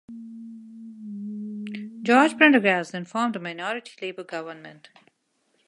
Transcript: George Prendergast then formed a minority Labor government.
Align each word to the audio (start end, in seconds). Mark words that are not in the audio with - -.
George 2.01 2.35
Prendergast 2.35 2.91
then 2.91 3.05
formed 3.05 3.35
a 3.35 3.39
minority 3.39 3.91
Labor 4.01 4.23
government. 4.23 4.89